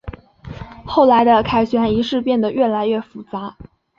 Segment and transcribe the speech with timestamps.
[0.83, 3.55] 后来的凯旋仪式变得越来越复杂。